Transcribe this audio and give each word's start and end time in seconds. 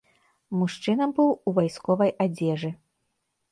Мужчына 0.59 1.05
быў 1.19 1.29
у 1.47 1.53
вайсковай 1.59 2.11
адзежы. 2.27 2.75